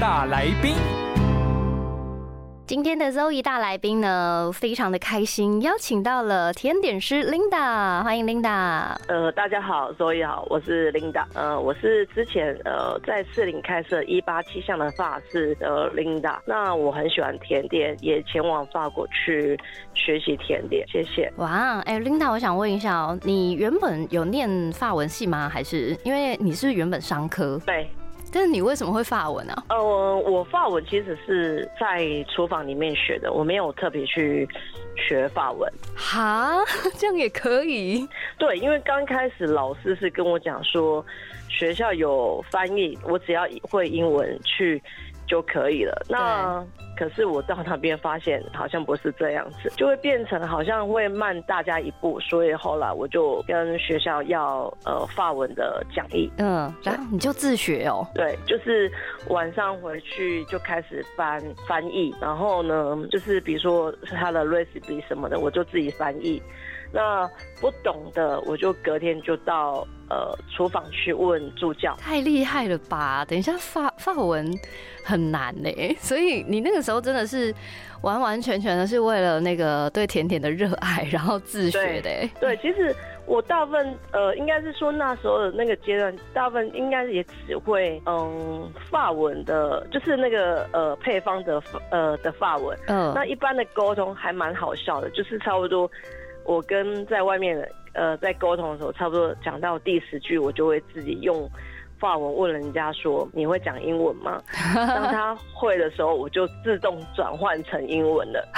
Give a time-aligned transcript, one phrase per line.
[0.00, 0.76] 大来宾，
[2.64, 8.94] 今天的 Zoe 大来宾呢，非常的开心，邀请到了甜点师 Linda，欢迎 Linda。
[9.08, 11.24] 呃，大家好，所以好，我是 Linda。
[11.34, 16.38] 呃，我是之前呃在士林开设一八七巷的发饰的 Linda。
[16.46, 19.58] 那我很喜欢甜点，也前往法国去
[19.94, 20.86] 学习甜点。
[20.86, 21.28] 谢谢。
[21.38, 25.48] 哇，哎，Linda，我想问一下哦，你原本有念法文系吗？
[25.48, 27.60] 还是因为你是原本商科？
[27.66, 27.90] 对，
[28.32, 29.64] 但是你为什么会法文啊？
[29.70, 29.76] 呃，
[30.18, 34.48] 我法文其实是在厨房里面学的，我没有特别去
[34.96, 35.72] 学法文。
[35.96, 36.58] 哈，
[36.96, 38.06] 这样也可以？
[38.38, 41.04] 对，因为刚开始老师是跟我讲说，
[41.48, 44.82] 学校有翻译，我只要会英文去
[45.28, 46.04] 就可以了。
[46.08, 46.64] 那
[46.96, 56.28] 可是我到那边发现好像不是这样子，就会变成好像会慢大家一步，所以后来我就跟学校要呃法文的讲义。
[56.38, 58.04] 嗯，然后你就自学哦。
[58.14, 58.90] 对，就是
[59.28, 66.42] 晚上回去就开始翻翻译，然后呢，就是比如说他的 recipe 什么的，我就自己翻译。
[66.92, 67.28] 那
[67.60, 71.94] 不懂的，我就隔天就到呃厨房去问助教。
[71.96, 73.24] 太厉害了吧！
[73.26, 74.50] 等一下法法文
[75.04, 77.54] 很难呢， 所以你那个时候真的是
[78.02, 82.10] 完完全全的是为了那个对甜点的热爱，然后自学的。
[82.40, 82.94] 对，其实
[83.26, 92.78] 我大部分呃，应该是说那时候的那个阶段，大部分应该也只会嗯法文的，就是那个呃配方的呃的法文。
[92.86, 95.90] 嗯，那一般的沟通还蛮好笑的，就是差不多。
[96.48, 101.46] 我跟在外面的呃在沟通的时候，差不多讲到第十句，我就会自己用
[101.98, 104.40] 法文问人家说：“你会讲英文吗？”
[104.74, 108.48] 当他会的时候，我就自动转换成英文了。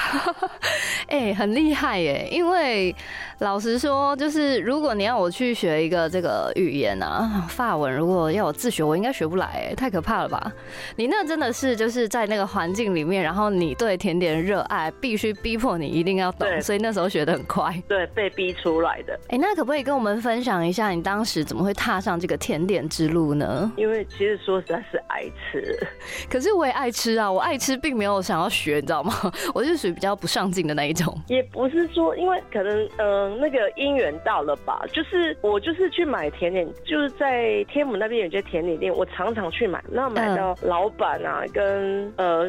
[1.09, 2.29] 哎，很厉害耶！
[2.31, 2.95] 因为
[3.39, 10.53] 老实说，就是如果你要我去学一个这个语言啊，法文，如果要我自学，我应该学不来，哎，太可怕了吧？
[10.97, 17.75] 你那真的是就是在那个环境里面，然后你对甜点热爱，必须逼迫你一定要懂，所以那时候学的很快。
[17.89, 19.19] 对，被逼出来的。
[19.31, 23.71] 哎，那可不可以跟我们分享一下，你当时怎么会踏上这个甜点之路呢？
[23.77, 25.79] 因为其实说实在是爱吃，
[26.31, 29.13] 可是我也爱吃啊，我爱吃并没有想要学，你知道吗？
[29.55, 31.17] 我是属于比较不上进的那一种。
[31.29, 42.49] 也不是说，因为可能嗯、呃、那个姻缘到了吧，就是我就是去买甜点，就是在天母那边有些甜点店，我常常去买，那买到老板啊跟呃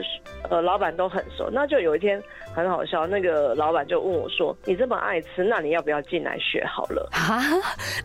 [0.50, 2.22] 呃老板都很熟，那就有一天
[2.54, 7.40] 很好笑，那个老板就问我说：“你这么爱吃，那你要不要进来学好了？” 啊，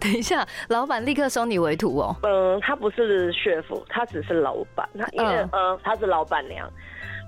[0.01, 2.17] 等一下，老板立刻收你为徒哦。
[2.23, 6.69] 嗯，他不是血夫，他只是老板，他因为、嗯呃他是老板娘。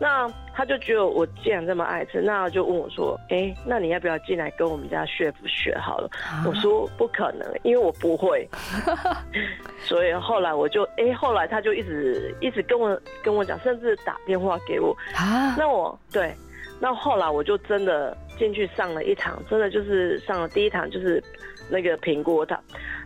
[0.00, 6.08] 那他就觉得我既然这么爱吃，那就问我说：“哎、那你要不要进来跟我们家血夫学好了？”
[6.44, 8.48] 我说：“不可能，因为我不会。
[9.82, 14.96] ”所以后来我就哎、后来他就一直一直跟我跟我讲，甚至打电话给我。
[15.14, 16.34] 啊，那我对，
[16.80, 21.22] 那后来我就真的进去上了一堂，真的就是上了第一堂就是
[21.68, 22.60] 那个苹果塔。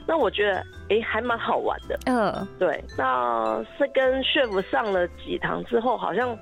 [0.06, 0.56] 那我觉得
[0.90, 1.98] 哎、还蛮好玩的。
[2.06, 6.36] 嗯，对，那是跟血府上了几堂之后，好像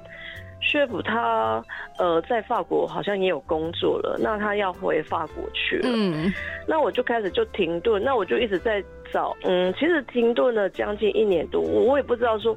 [0.60, 1.65] 血府他
[1.98, 5.88] 呃在法国好像也有工作了，那他要回法国去了。
[5.91, 6.32] 嗯，
[6.66, 8.82] 那我就开始就停顿，那我就一直在
[9.12, 12.56] 找，嗯，其实停顿了将近一年多，我我也不知道说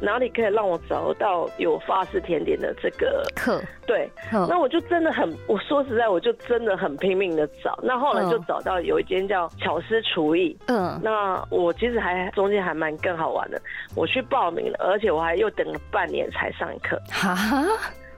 [0.00, 7.78] 哪里可以让我找到有法式甜点的这个课，对，嗯那我就真的很，我说实在，我就真的很拼命的找。
[7.82, 13.60] 那后来就嗯找到有一间叫巧思厨艺，嗯，那我其实还中间还蛮更好玩的，
[13.94, 16.98] 我去报名了，而且我还又等了半年才上课。
[17.10, 17.36] 哈，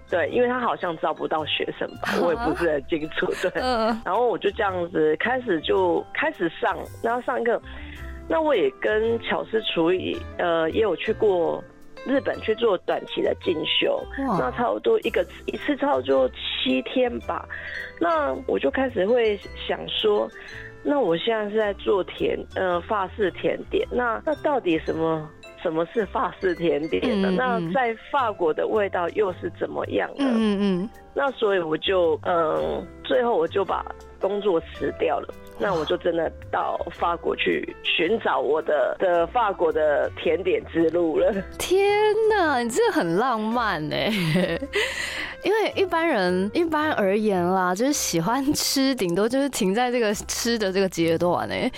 [0.09, 3.27] 对，因为他好像招不到学生吧，我也不是很清楚。
[3.43, 7.61] 对，嗯，然后我就这样子开始就开始上，然后上课，
[8.29, 11.63] 那我也跟巧思厨艺呃也有去过
[12.07, 17.49] 日本去做短期的进修，那，差不多一个一次差不多七天吧。
[18.01, 19.39] 那我就开始会
[19.69, 20.29] 想说，
[20.83, 25.31] 那我现在是在做甜呃法式甜点，那那到底什么
[25.63, 27.29] 什么是法式甜点呢？
[27.31, 30.25] 嗯那嗯在法国的味道又是怎么样呢？
[30.27, 33.85] 嗯嗯那所以我就嗯，最后我就把
[34.21, 35.29] 工作辞掉了。
[35.59, 41.33] 那我就真的到法国去寻找我的的法国的甜点之路了。
[41.59, 41.89] 天
[42.29, 44.11] 哪，你这很浪漫哎！
[45.45, 51.71] 因为一般人一般而言啦，就是喜欢吃，顶多就是停在这个吃的这个阶段哎。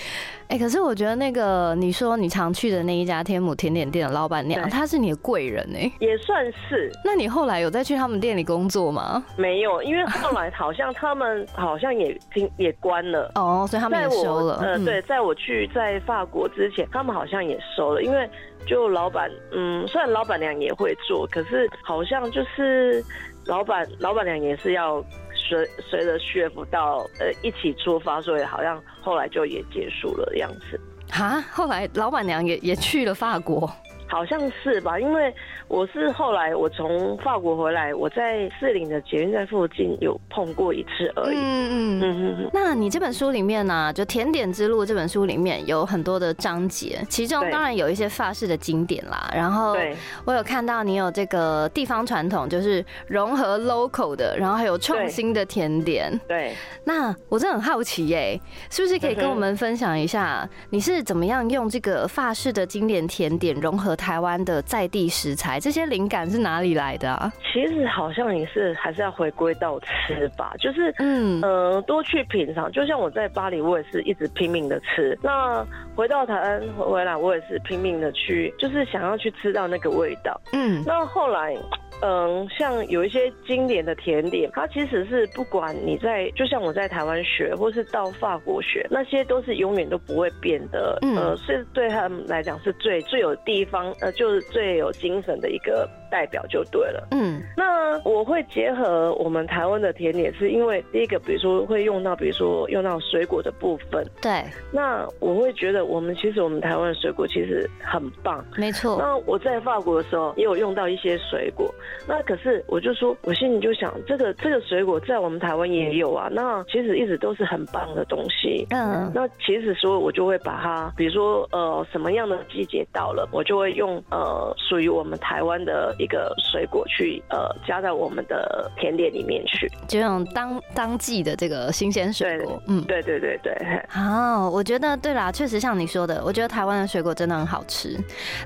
[0.47, 5.91] 哎、可是我觉得那个你说你常去的那一家天母甜点店的老板娘，她是你的贵人哎。
[5.99, 9.23] 也算是那你后来有再去他们店里工作吗？
[9.37, 13.31] 没有，因为后来好像他们好像也停也关了。
[13.33, 14.57] 哦，所以他们也收了。
[14.61, 18.29] 呃，嗯对，在我去在法国之前，他们好像也收了，因为
[18.65, 23.03] 就老板，嗯，虽然老板娘也会做，可是好像就是
[23.45, 25.03] 老板老板娘也是要
[25.33, 30.79] 随随着 shift 到呃一起出发，所以好像后来就也结束了样子。
[31.11, 33.71] 哈，后来老板娘也也去了法国。
[34.07, 35.33] 好像是吧，因为
[35.67, 41.37] 我是后来我从法国回来，我在士林的捷运站附近有碰过一次而已。
[41.37, 41.95] 嗯嗯。
[41.95, 49.29] 嗯嗯嗯，那你这本书里面呢、就《甜点之路》这本书里面有很多的章节，其中当然有一些法式的经典啦。
[49.33, 56.19] 然后对我有看到你有这个地方传统，就是融合 local 的，然后还有创新的甜点。
[56.27, 56.53] 对。
[56.83, 65.59] 那我真的很好奇耶、是不是可以跟我们分享一下，你是怎么样用这个法式的经典甜点融合台湾的在地食材？
[65.59, 67.31] 这些灵感是哪里来的啊？
[67.53, 72.71] 其实好像也是还是要回归到吃吧，就是嗯呃多去品尝。
[72.71, 75.17] 就像我在巴黎，我也是一直拼命的吃。
[75.21, 75.65] 那
[75.95, 80.39] 回到台湾回来，我也是拼命的去，就是想要去吃到那个味道。
[80.53, 81.55] 嗯那后来。
[82.01, 90.99] 嗯，像有一些经典的甜点，它其实是不管你在，就像我在台湾学，或是到法国学，那些都是永远都不会变的。
[91.01, 97.07] 嗯呃，是对他们来讲是最最有地方，呃，就是最有精神的一个代表就对了。
[97.11, 104.05] 嗯那我会结合我们台湾的甜点，是因为第一个，比如说会用到，比如说用到水果的部分。
[104.21, 108.43] 对，那我会觉得我们其实我们台湾的水果其实很棒。
[108.57, 108.97] 没错。
[108.99, 111.73] 那我在法国的时候也有用到一些水果，
[112.07, 118.65] 那可是我就说，我心里就想，这个这个水果在我们台湾也有啊，那其实一直都是很棒的东西。
[118.69, 129.67] 嗯那其实所以我就会把它，比如说呃什么样的季节到了，我就会用呃属于我们台湾的一个水果去呃加在我们的甜点里面去。
[129.87, 133.53] 就用当当季的这个新鲜水果，嗯，对对对对，
[133.89, 137.97] 好，我觉得对啦，确实像你说的，我觉得台湾的水果真的很好吃，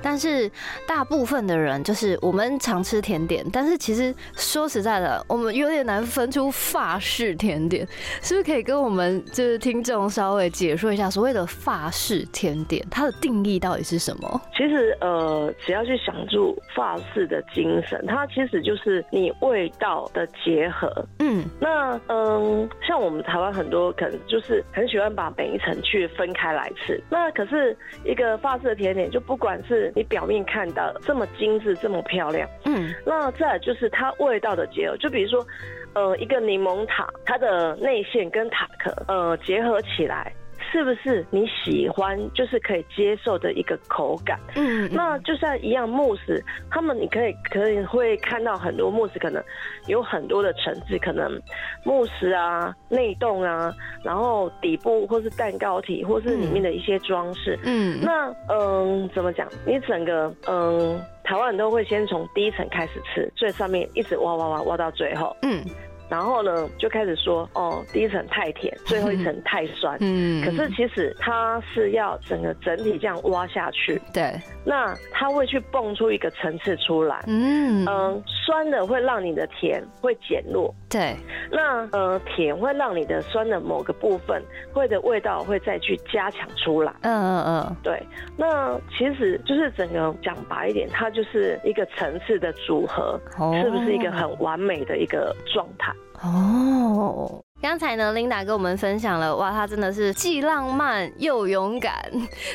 [0.01, 0.50] 但是
[0.88, 7.87] 大部分的人就是我们常吃甜点，但是其实说实在的，我们有点难分出法式甜点，
[8.21, 14.41] 是不是可以跟我们就是听众稍微解说一下所谓的法式甜点，它的定义到底是什么？
[14.57, 20.91] 其实呃，只要去想住法式的精神，它其实就是你味道的结合。
[21.19, 26.99] 嗯那嗯，像我们台湾很多可能就是很喜欢把每一层去分开来吃。
[27.09, 34.95] 那可是一个法式的甜点，就不管是你表面看到这么精致、这么漂亮，嗯那再就是它味道的结合。
[34.98, 35.45] 就比如说，
[35.94, 40.31] 呃，一个柠檬塔，它的内馅跟塔壳呃结合起来。
[40.71, 44.39] 是不是你喜欢，就是可以接受的一个口感？
[44.56, 49.44] 嗯，那就像一样慕斯，他们你可以可以会看到很多慕斯，可能
[49.88, 51.42] 有很多的层次，可能
[51.83, 53.74] 慕斯啊、内冻啊，
[54.04, 57.57] 然后底部或是蛋糕体，或是里面的一些装饰。
[57.63, 59.48] 嗯那嗯，怎么讲？
[59.66, 65.64] 你整个嗯，台湾人都会先从第一层开始吃，最上面一直挖挖挖挖到最后，嗯
[66.09, 69.97] 然后呢就开始说哦，第一层太甜， 最后一层太酸。
[70.01, 74.33] 嗯，可是其实它是要整个整体这样挖下去，对，
[74.66, 77.23] 那它会去蹦出一个层次出来。
[77.28, 77.85] 嗯。
[77.87, 81.16] 嗯，酸的会让你的甜会减弱，对，
[81.51, 86.94] 那呃甜会让你的酸的某个部分会的味道会再去加强出来。
[87.01, 88.01] 嗯嗯嗯，对，
[88.37, 93.56] 那其实就是整个讲白一点，它就是一个层次的组合，哦。
[93.63, 95.94] 是不是一个很完美的一个状态？
[96.21, 97.44] 哦。
[97.61, 102.09] 刚才呢琳达跟我们分享了，哇，她真的是既浪漫又勇敢，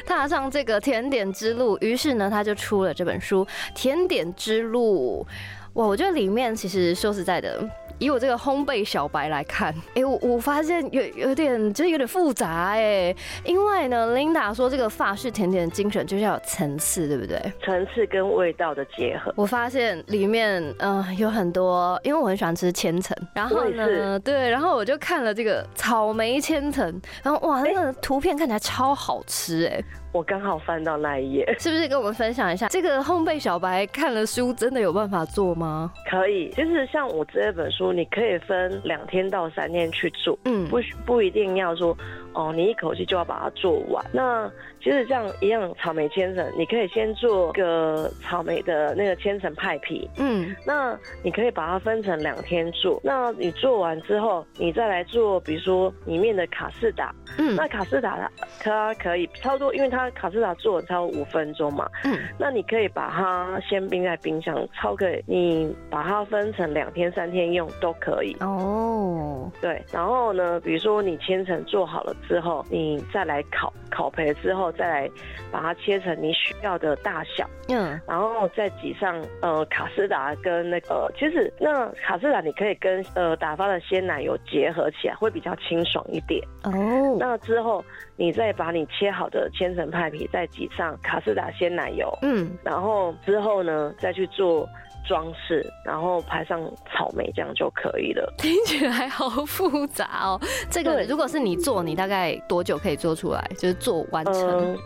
[0.06, 1.76] 踏上这个甜点之路。
[1.82, 5.26] 于是呢，她就出了这本书《甜点之路》。
[5.74, 7.62] 哇，我觉得里面其实说实在的。
[8.04, 17.40] 以我这个烘焙小白来看，哎，我我发现有有点就是有点复杂哎，因为呢，Linda 说这个法式甜点的精神就是要有层次，对不对？
[17.64, 19.32] 层次跟味道的结合。
[19.36, 29.82] 我发现里面嗯有很多，因为我很喜欢吃千层，然后呢，对，然后我就看了这个草莓千层，然后哇，那个图片看起来超好吃哎。
[30.14, 35.92] 我刚好翻到那一页， 是不是跟我们分享一下这个烘焙小白看了书真的有办法做吗？
[36.08, 41.96] 可以，其实像我这本书，你可以分两天到三天去做，嗯，不不一定要说
[42.32, 44.04] 哦，你一口气就要把它做完。
[44.12, 44.48] 那
[44.80, 53.00] 其实这样一样，草莓千层，你可以先做个草莓的那个千层派皮，嗯，那你可以把它分成两天做。
[53.02, 58.30] 那你做完之后，你再来做，比如说里面的卡士达，嗯，那卡士达
[58.60, 65.24] 它可以差不多，因为它卡斯达做超五分钟嘛，嗯，那你可以把它先冰在冰箱，超可以。
[65.26, 68.36] 你把它分成两天、三天用都可以。
[68.40, 69.82] 哦，对。
[69.90, 75.10] 然后呢，比如说你千层做好了之后，你再来烤，烤培之后再来
[75.50, 86.42] 把它切成你需要的大小，嗯，然后再挤上呃卡斯达跟那个，其实那卡斯达你可以跟呃打发的鲜奶油结合起来，会比较清爽一点。
[86.64, 87.82] 哦，那之后
[88.16, 89.84] 你再把你切好的千层。
[89.94, 94.68] 派皮再挤上卡士达鲜奶油，嗯，然后之后呢再去做
[95.06, 96.60] 装饰，然后排上
[96.92, 98.34] 草莓，这样就可以了。
[98.36, 100.40] 听起来好复杂哦。
[100.68, 103.48] 这个如果是你做，你大概多久可以做出来？
[103.56, 104.76] 就是做完成？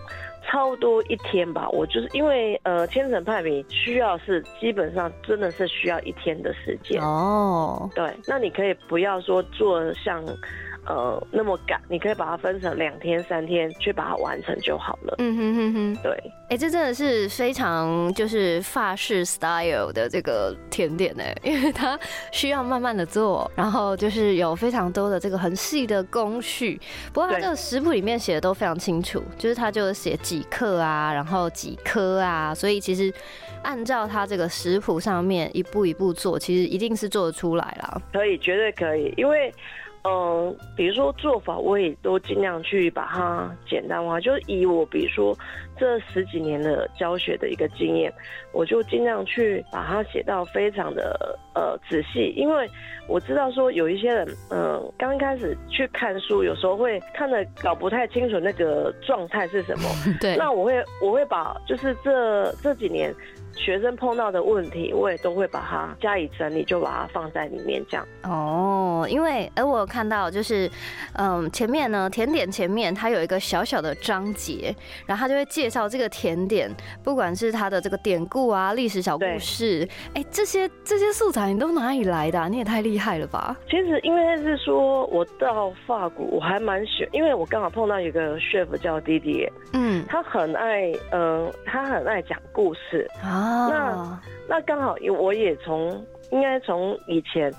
[0.50, 1.68] 差不多一天吧。
[1.70, 7.88] 我就是因为呃千层派皮需要是基本上真的是需要一天的时间哦。
[7.94, 10.22] 对，那你可以不要说做像。
[10.88, 15.16] 呃，那么赶，你可以把它分成两天、三天去把它完成就好了。
[15.18, 16.32] 嗯哼哼哼，对。
[16.48, 21.98] 哎，这真的是非常就是法式 style 的这个甜点呢，因为它
[22.32, 26.80] 需要慢慢的做，然后就是有非常多的这个很细的工序。
[27.12, 33.12] 不过它这个食谱里面写的都非常清楚，就是它就写几克啊，然后几颗啊，所以其实
[33.62, 38.00] 按照它这个食谱上面一步一步做，其实一定是做得出来啦。
[38.10, 39.52] 可以，绝对可以，因为。
[40.08, 44.18] 嗯，比如说做法，我也都尽量去把它简单化。
[44.18, 45.36] 就以我，比如说
[45.76, 48.10] 这十几年的教学的一个经验，
[48.52, 52.32] 我就尽量去把它写到非常的呃仔细。
[52.36, 52.66] 因为
[53.06, 59.84] 我知道说有一些人，嗯，刚开始去看书，有时候会看的搞不太清楚那个状态是什么。
[60.20, 60.36] 对。
[60.36, 63.14] 那我会我会把就是这这几年。
[63.54, 68.06] 学生碰到的问题，我也都会把它加以整理，就把它放在里面这样。
[68.22, 70.70] 哦，因为而我看到就是，
[71.14, 74.74] 嗯，前面呢，甜点前面它有一个小小的章节，
[75.06, 76.70] 然后它就会介绍这个甜点，
[77.02, 82.48] 不管是它的这个典故啊、历史小故事，哎，这些这些素材你都哪里来的？
[82.48, 83.56] 你也太厉害了吧！
[83.68, 93.37] 其实因为是说我到法国，我还蛮喜，因为我刚好碰到一个 chef 叫弟弟，嗯，他很爱，嗯，他很爱讲故事啊。
[93.68, 97.52] 那那刚好，我也从应该从以前，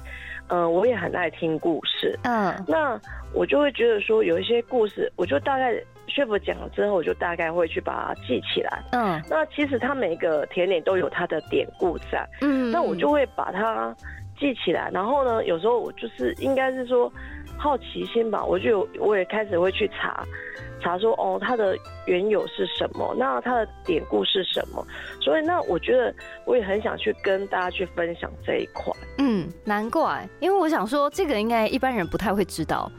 [0.48, 3.00] 嗯，我也很爱听故事，嗯，那
[3.34, 5.74] 我就会觉得说有一些故事，我就大概
[6.08, 13.96] 师傅讲了之后，我就大概会去把它记起来，嗯，那其实它每个甜点都有它的典故在，嗯，那我就会把它
[14.40, 17.12] 记起来，然后呢，有时候我就是应该是说
[17.60, 20.26] 好奇心吧，我就我也开始会去查。
[20.82, 23.14] 查说哦，它的缘由是什么？
[23.18, 24.82] 那它的典故是什么？
[25.20, 28.94] 所以那我觉得我也很想去跟大家去分享这一块。
[29.18, 32.90] 嗯，难怪，因为我想说这个应该一般人不太会知道。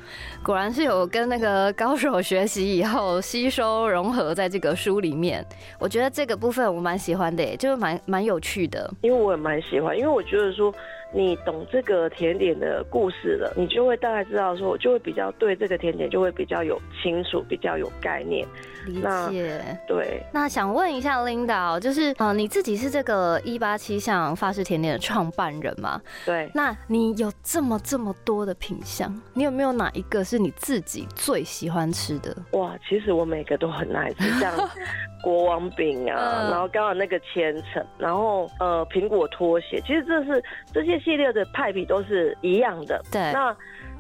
[0.45, 5.43] 果然是有跟那个高手学习以后吸收融合在这个书里面。
[5.79, 8.93] 我觉得这个部分我蛮喜欢的，就是蛮蛮有趣的。
[9.01, 10.71] 因为我也蛮喜欢，因为我觉得说。
[11.13, 18.47] 你懂这个甜点的故事了，你就会大概知道说，我就会比较对这个甜点就会比较有清楚，比较有概念。
[18.87, 19.61] 理解。
[19.89, 20.23] 对。
[20.33, 26.01] 那想问一下 Linda，就是呃，你自己是这个一八七巷法式甜点的创办人吗？
[26.25, 26.49] 对。
[26.55, 32.37] 那你有这么这么多的品相，你有没有哪一个是你自己最喜欢吃的？
[32.53, 34.53] 哇，其实我每个都很爱吃，像
[35.23, 40.41] 国王饼啊，然后刚好那个千层，然后呃苹果拖鞋，其实这是
[40.73, 41.00] 这些。
[41.01, 43.55] 系列的派皮都是一样的，对，那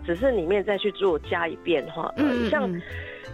[0.04, 2.12] 只是里面再去做加以变化。
[2.16, 2.70] 嗯，像，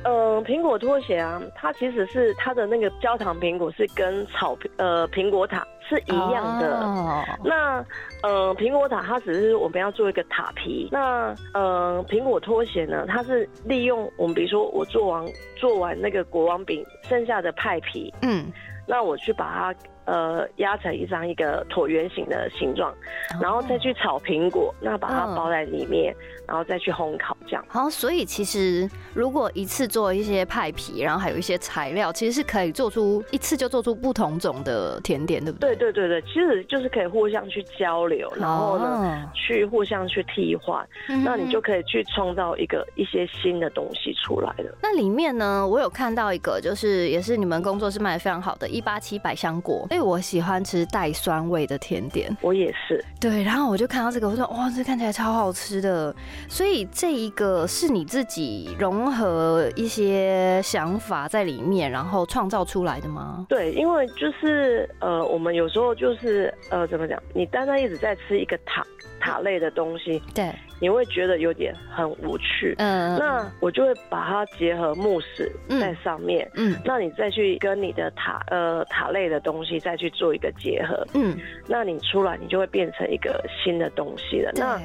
[0.04, 6.80] 嗯，苹果拖鞋啊，它其实是它的那个焦糖苹果是跟草呃苹果塔是一样的。
[6.80, 7.24] 哦。
[7.44, 7.84] 那，
[8.22, 10.88] 嗯，苹果塔它只是我们要做一个塔皮。
[10.90, 15.24] 那，嗯，苹果拖鞋呢，它是利用我们比如说我做完
[15.56, 18.46] 做完那个国王饼剩下的派皮，嗯，
[18.86, 19.78] 那我去把它。
[20.06, 22.92] 呃压成一张一个椭圆形的形状，
[23.40, 26.14] 然后再去炒苹果，那把它包在里面，
[26.46, 27.64] 然后再去烘烤这样。
[27.68, 35.76] 好，所以其实如果一次做一些派皮，然后还有一些材料，其实是可以做出一次就做出不同种的甜点，对不对？
[35.76, 40.86] 对对对对，其实就是可以互相去交流，然后呢，去互相去替换，
[41.24, 44.78] 那你就可以去创造一个一些新的东西出来了。
[44.82, 53.02] 那里面呢，我有看到一个，就是也是你们工作室卖的非常好的一八七百香果，因为我喜欢吃带酸味的甜点，我也是。
[53.18, 56.14] 对，然后我就看到这个，我说哇，这看起来超好吃的。
[56.50, 63.46] 所以这一个是你自己融合一些想法在里面，然后创造出来的吗？
[63.48, 67.18] 对，因为就是呃，我们有时候就是呃，怎么讲？
[67.32, 68.84] 你单单一直在吃一个塔
[69.18, 72.74] 塔类的东西，对，你会觉得有点很无趣。
[72.76, 75.50] 嗯，那我就会把它结合慕斯
[75.80, 76.48] 在上面。
[76.54, 81.06] 嗯，那你再去跟你的塔呃塔类的东西再去做一个结合。
[81.14, 81.38] 嗯，
[81.68, 84.50] 那你出来你就会变成一个新的东西了。
[84.56, 84.80] 那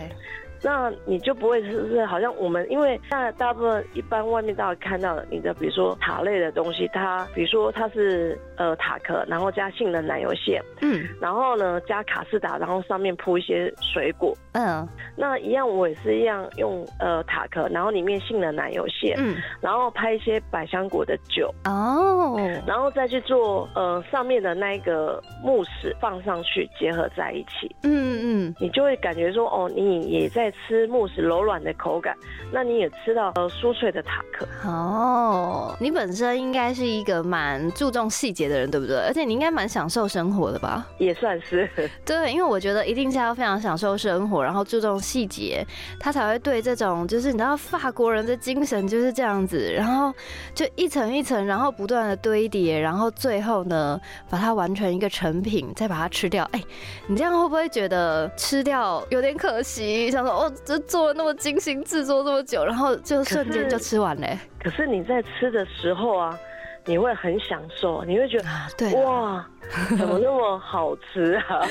[0.63, 30.50] 那你就不会是是好像我们，因为大大部分一般外面大家看到的，你的比如说塔类的东西，它比如说它是呃塔壳，然后加杏仁奶油馅，嗯，然后呢加卡士达，然后上面铺一些水果，嗯，那一样我也是一样用呃塔壳，然后里面杏仁奶油馅，嗯，然后拍一些百香果的酒，哦，然后再去做呃上面的那一个慕斯放上去结合在一起，嗯嗯，你就会感觉说哦，你也在。
[30.51, 32.15] 吃慕斯柔软的口感，
[32.51, 35.75] 那你也吃到呃酥脆的塔克哦。
[35.79, 38.97] 你本身应该是一个蛮注重细节的人，对不对？
[38.97, 40.85] 而且你应该蛮享受生活的吧？
[40.97, 41.69] 也算是。
[42.05, 45.65] 对，因为我觉得一定是要非常享受生活，然后注重细节，
[45.99, 50.13] 他才会对这种就是你知道法国人的精神就是这样子，然后
[50.53, 56.47] 就一层一层，然后不断的堆叠，然后最后呢把它完成一个成品，再把它吃掉。
[56.51, 56.61] 哎，
[57.07, 60.11] 你这样会不会觉得吃掉有点可惜？
[60.11, 60.40] 想说。
[60.41, 64.39] 哦，这做了那么精心制作这么久，然后就瞬间就吃完嘞。
[64.59, 66.39] 可是你在吃的时候啊，
[66.85, 68.45] 你会很享受，你会觉得
[68.75, 69.47] 对哇，
[69.97, 71.61] 怎么那么好吃啊？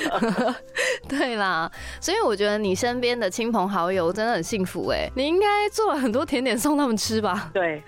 [1.08, 7.50] 对啦，所以我觉得你身边的亲朋好友真的很幸福哎，你应该做了很多甜点送他们吃吧？
[7.54, 7.82] 对。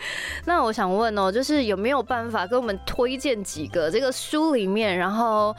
[0.44, 5.54] 那我想问哦，就是有没有办法给我们推荐几个这个书里面，然后？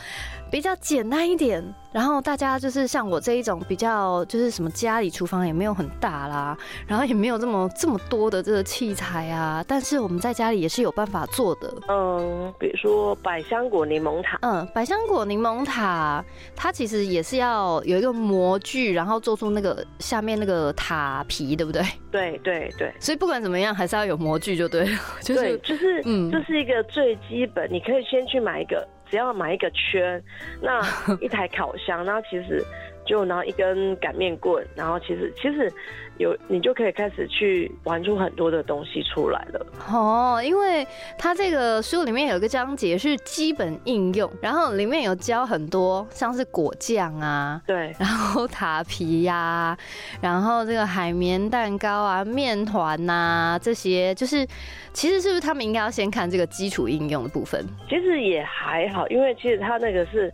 [0.52, 6.56] 比较简单一点，然后大家就是像我这一种比较，就是什么家里厨房也没有很大啦，
[6.86, 11.74] 然后也没有这么这么多的这个器材啊，但是我们在家里也是有办法做的。
[11.90, 14.38] 嗯，比如说百香果柠檬塔。
[14.44, 16.24] 嗯，百香果柠檬塔，
[16.54, 21.82] 它其实也是要有一个模具，然后做出那个下面那个塔皮，对不对？
[22.12, 22.94] 对对对。
[23.00, 25.00] 所以不管怎么样，还是要有模具就对了。
[25.26, 28.86] 对，就是嗯，这是一个最基本，你可以先去买一个。
[29.10, 30.20] 只要买一个圈，
[30.60, 30.82] 那
[31.22, 32.66] 一台烤箱，然后其实
[33.06, 35.72] 就拿一根擀面棍，然后其实其实
[36.18, 39.66] 有你就可以开始去玩出很多的东西出来了。
[39.92, 40.86] 哦，因为
[41.18, 49.78] 它这个书里面有一个章节是基本应用，然后里面有教很多像是果酱啊，对，然后塔皮呀，
[50.22, 54.48] 然后这个海绵蛋糕啊、面团呐这些，就是
[54.94, 57.66] 其实是不是他们应该要先看这个基础应用的部分？
[57.90, 59.08] 其实也还好。
[59.08, 60.34] 因为其实它那个是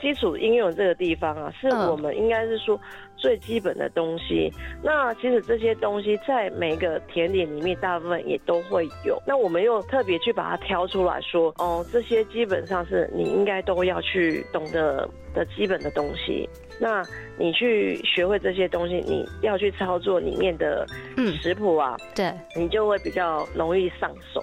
[0.00, 2.78] 基础应用这个地方啊，是我们应该是说
[3.16, 4.52] 最基本的东西。
[4.82, 9.20] 那其实这些东西在每个甜点里面，大部分也都会有。
[9.26, 16.48] 那我们又特别去把它挑出来说，哦，这些基本上是你应该都要去懂得的基本的东西。
[16.80, 17.02] 那
[17.36, 20.86] 你去学会这些东西，你要去操作里面的
[21.42, 24.40] 食谱啊，对，你就会比较容易上手。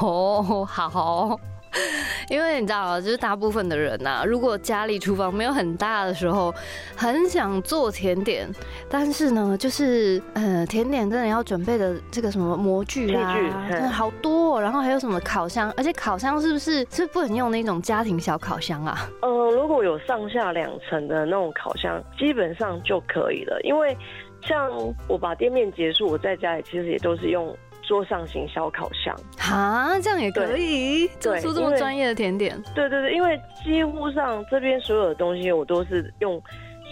[0.00, 1.36] 哦，好。
[2.28, 6.54] 因为你知道，就是大部分的人呐，如果家里厨房没有很大的时候，
[6.96, 8.48] 很想做甜点，
[8.88, 13.36] 但是呢，就是呃，甜点真的要准备的这个什么模具啊，
[13.70, 19.08] 真的好多，然后还有什么烤箱，而且烤箱是不是是不能用那种家庭小烤箱啊？
[19.22, 23.60] 嗯，如果有上下两层的那种烤箱，基本上就可以了。
[23.62, 23.96] 因为
[24.42, 24.70] 像
[25.08, 27.54] 我把店面结束，我在家里其实也都是用。
[27.82, 29.14] 桌上型小烤箱。
[29.38, 31.08] 啊，这样也可以？
[31.20, 32.60] 做出这么专业的甜点。
[32.74, 36.42] 对对对，因为几乎上这边所有的东西，我都是用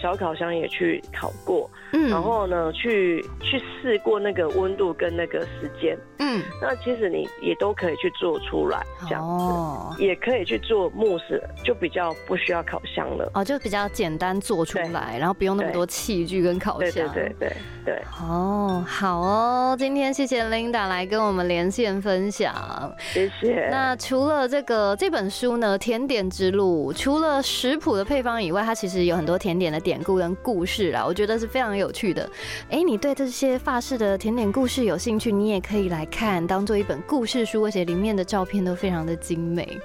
[0.01, 5.97] 小烤箱也去烤过，嗯然后呢，去去试过那个温度跟那个时间。
[6.19, 9.27] 嗯，那其实你也都可以去做出来，这样子。
[9.45, 13.29] 哦也可以去做慕斯，就比较不需要烤箱了。
[13.33, 16.91] 哦，就比较简单做出来，然后不用那么多器具跟烤箱。
[17.13, 22.53] 对对对对，哦，好哦，今天谢谢 Linda 来跟我们连线分享。
[22.99, 23.67] 谢谢。
[23.69, 32.29] 那除了这个这本书呢，《甜点之路》，除了食谱的配方以外，它其实有很多甜点的典故跟故事啦，我觉得是非常有趣的。
[32.69, 39.77] 哎，你对这些发饰的甜点故事有兴趣，你也可以来看，当做一本故事书，而且里面的照片都非常的精美。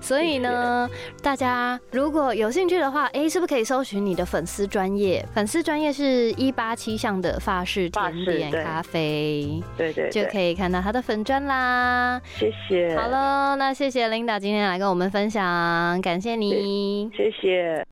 [0.00, 0.88] 所以呢，
[1.22, 5.26] 大家如果有兴趣的话，哎，是不是可以搜寻你的粉丝专业？
[5.34, 12.20] 粉丝专业是一八七项的发饰甜点咖啡，对对对，就可以看到他的粉砖啦。
[12.38, 12.94] 谢谢。
[12.96, 17.10] 好了，那谢谢 Linda 今天来跟我们分享，感谢你。
[17.16, 17.88] 谢谢。